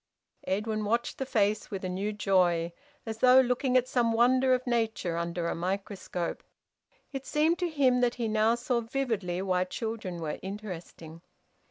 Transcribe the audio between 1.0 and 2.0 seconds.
the face with a